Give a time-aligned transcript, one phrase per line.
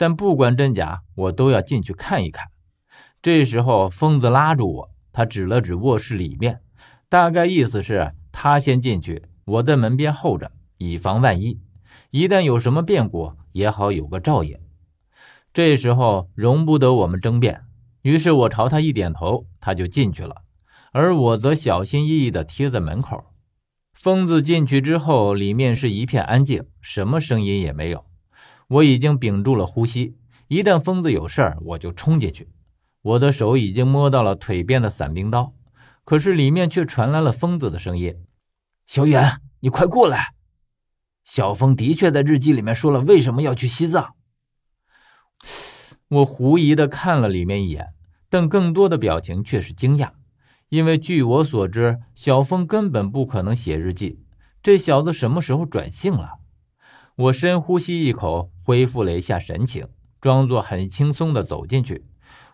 [0.00, 2.46] 但不管真假，我都要进去看一看。
[3.20, 6.62] 这时候，疯子拉住我，他指了指卧室里面，
[7.10, 11.60] 大概意思是他先进去，我在门边候着，以防万一，
[12.12, 14.58] 一旦有什么变故，也好有个照应。
[15.52, 17.60] 这时候容不得我们争辩，
[18.00, 20.36] 于是我朝他一点头，他就进去了，
[20.92, 23.22] 而我则小心翼翼地贴在门口。
[23.92, 28.06] 疯子进去之后，里面是一片安静，什么声音也没有。
[28.70, 30.16] 我已经屏住了呼吸，
[30.46, 32.48] 一旦疯子有事儿，我就冲进去。
[33.02, 35.54] 我的手已经摸到了腿边的伞兵刀，
[36.04, 38.14] 可是里面却传来了疯子的声音
[38.86, 40.34] ：“小远，你快过来！
[41.24, 44.14] 小峰的确在日记里面说了为什么要去西藏。”
[46.06, 47.88] 我狐疑的看了里面一眼，
[48.28, 50.10] 但更多的表情却是惊讶。
[50.68, 54.20] 因为据我所知，小峰根本不可能写日记。
[54.62, 56.34] 这小子什么时候转性了？
[57.16, 59.88] 我深呼吸一口，恢复了一下神情，
[60.20, 62.04] 装作很轻松的走进去。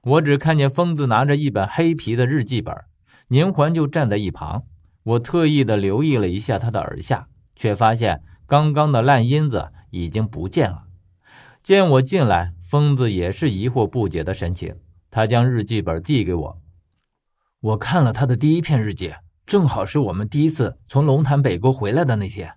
[0.02, 2.74] 我只看见疯子拿着一本黑皮的日记本，
[3.28, 4.64] 宁环就站在一旁。
[5.02, 10.84] 我特意的留意了一下他的耳下，却发现刚刚的烂音子已经不见了。
[11.62, 14.76] 见我进来，疯子也是疑惑不解的神情。
[15.10, 16.62] 他将日记本递给我。
[17.60, 19.12] 我看了他的第一篇日记，
[19.44, 22.54] 正好是我们第一次从龙潭北沟回来的那天。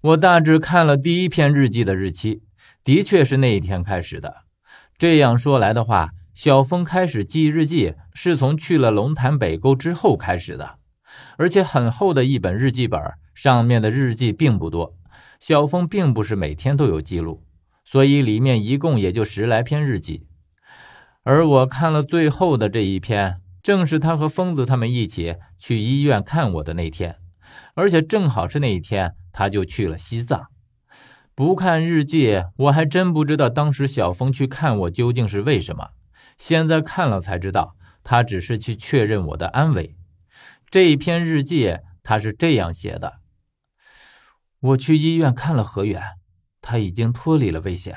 [0.00, 2.40] 我大致看了第一篇日记的日期，
[2.84, 4.44] 的确是那一天开始的。
[4.96, 10.78] 这样说来的话，小峰开始记日记是从去了龙潭北沟之后开始的，
[11.36, 13.00] 而且很厚的一本日记本，
[13.34, 14.96] 上面的日记并不多。
[15.40, 17.44] 小峰并不是每天都有记录，
[17.84, 20.26] 所以里面一共也就十来篇日记。
[21.22, 23.40] 而我看了最后的这一篇。
[23.60, 27.16] 正是他和疯子他们一起去医院看我的那天，
[27.74, 30.46] 而且正好是那一天，他就去了西藏。
[31.38, 35.90] 不看日记，我还真不知道当时小峰去看我究竟是为什么。
[36.36, 39.96] 现在看了才知道，他只是去确认我的安危。
[40.68, 43.20] 这一篇日记，他是这样写的：
[44.58, 46.02] 我去医院看了何远，
[46.60, 47.94] 他已经脱离了危险。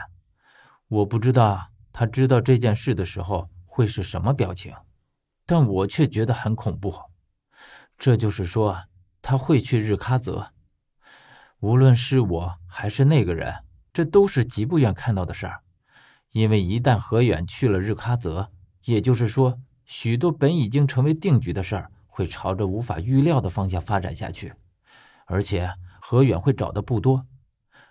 [0.87, 4.71] 我不知道他知道这件事的时候会是什么表情。
[5.47, 6.93] 但我却觉得很恐怖。
[7.97, 8.83] 这就是说，
[9.19, 10.53] 他会去日喀则。
[11.61, 13.63] 无论是我还是那个人，
[13.93, 15.61] 这都是极不愿看到的事儿。
[16.31, 18.49] 因为一旦何远去了日喀则，
[18.83, 24.53] 也就是说，许多本已经成为定局的事儿会朝着无法预料的方向发展下去。
[25.25, 27.25] 而且何远会找的不多。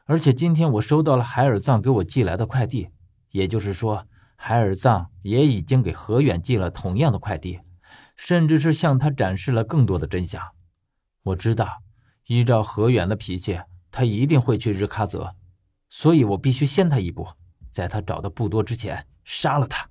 [0.05, 2.91] 而且今天我收到了海尔藏给我寄来的快递，
[3.31, 4.07] 也就是说。
[4.43, 7.61] 海尔藏也已经给何远寄了同样的快递，
[8.17, 10.43] 甚至是向他展示了更多的真相。
[11.25, 11.83] 我知道，
[12.27, 13.61] 依照何远的脾气，
[13.91, 15.35] 他一定会去日喀则，
[15.89, 17.29] 所以我必须先他一步，
[17.71, 19.89] 在他找的不多之前杀了他。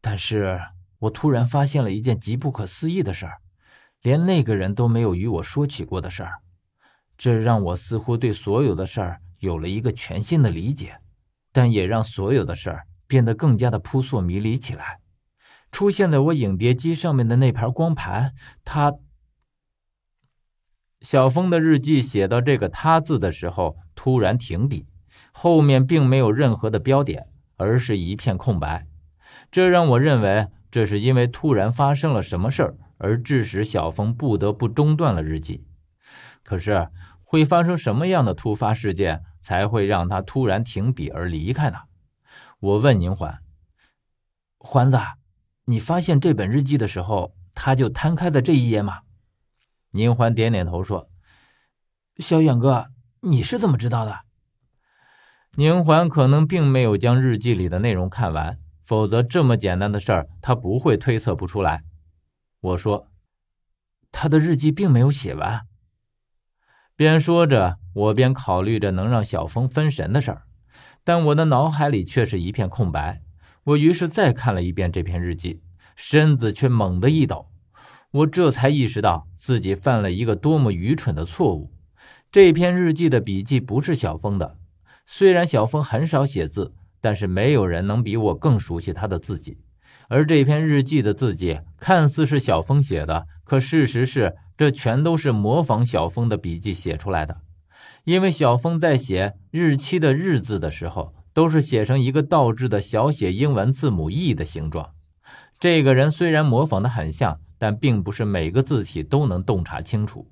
[0.00, 0.60] 但是
[0.98, 3.38] 我突然发现了一件极不可思议的事儿，
[4.02, 6.40] 连那个人都没有与我说起过的事儿，
[7.16, 10.98] 这让我似乎对所有的事儿有了一个全新的理解，
[11.52, 12.86] 但也让所有的事儿。
[13.06, 14.98] 变得更加的扑朔迷离起来。
[15.70, 18.34] 出现在我影碟机上面的那盘光盘，
[18.64, 18.94] 他
[21.04, 24.86] 小峰的日记写到这个“他”字的时候，突然停笔，
[25.32, 27.26] 后面并没有任何的标点，
[27.58, 28.86] 而是一片空白。
[29.50, 35.66] 这让我认为，这是因为突然发生了什么事儿，而致使小峰不得不中断了日记。
[36.42, 36.88] 可是，
[37.22, 41.80] 会发生什么样的突发事件，才会让他突然停笔而离开呢？
[42.60, 43.40] 我问宁环
[44.56, 44.98] ：“环子，
[45.66, 49.00] 你发现这本日记的时候，他就摊开的这一页吗？”
[49.96, 51.08] 宁环点点头说
[52.18, 52.88] ：“小远哥，
[53.20, 54.22] 你是怎么知道的？”
[55.56, 61.84] 宁环可能并没有将日记里的内容看完，否则这么简单的事儿，他不会推测不出来。
[62.60, 63.06] 我说
[64.10, 65.68] ：“他的日记并没有写完。”
[66.96, 70.42] 边说着，我边考虑着能让小峰分神的事儿。
[71.04, 73.22] 但我的脑海里却是一片空白。
[73.62, 75.62] 我于是再看了一遍这篇日记，
[75.94, 77.48] 身子却猛地一抖。
[78.14, 81.72] 我这才意识到自己犯了一个多么愚蠢的错误。
[82.30, 84.56] 这篇日记的笔记不是小峰的。
[85.04, 89.58] 虽然小峰很少写字，但是没有人能比我更熟悉他的字迹。
[90.08, 97.38] 而这篇日记的字迹看似是小峰写的，可事实是，这全都是模仿小峰的笔记写出来的。
[98.04, 104.90] 因为小峰在写日期的“日”字的时候，都是写成一个倒置的小写英文字母 “e” 的形状。
[105.58, 110.28] 这个人虽然模仿的很像，但并不是每个字体都能洞察清楚。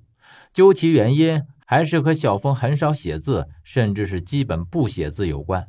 [0.53, 5.67] 究其原因，还是和小峰很少写字，甚至是基本不写字有关。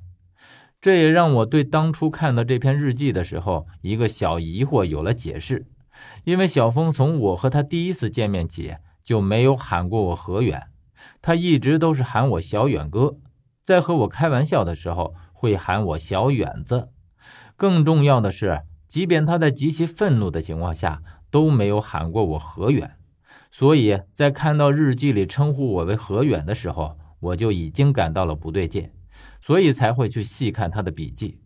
[0.81, 5.65] 这也让我对当初看到这篇日记的时候一个小疑惑有了解释。
[6.25, 10.63] 因为小峰从我和他第一次见面起就没有喊过我何远，
[11.21, 13.15] 他一直都是喊我小远哥，
[13.63, 16.89] 在和我开玩笑的时候会喊我小远子。
[17.55, 21.01] 更重要的是，即便他在极其愤怒的情况下
[21.33, 22.95] 都没有喊过我何远。
[23.49, 28.91] 所以在看到日记里称呼我为何远的时候，我就已经感到了不对劲，
[29.41, 31.39] 所以才会去细看他的笔记。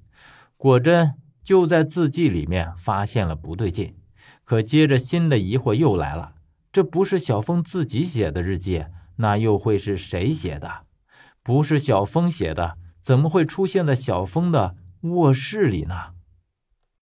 [0.57, 3.95] 果真就在字迹里面发现了不对劲。
[4.43, 6.33] 可接着，新的疑惑又来了：
[6.73, 8.85] 这不是小峰自己写的日记，
[9.15, 10.83] 那又会是谁写的？
[11.41, 16.16] 不是小峰写的，怎么会出现在小峰的卧室里呢？